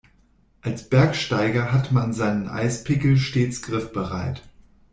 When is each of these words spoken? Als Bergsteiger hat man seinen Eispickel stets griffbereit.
Als 0.63 0.89
Bergsteiger 0.89 1.71
hat 1.71 1.91
man 1.91 2.11
seinen 2.11 2.49
Eispickel 2.49 3.17
stets 3.17 3.61
griffbereit. 3.61 4.41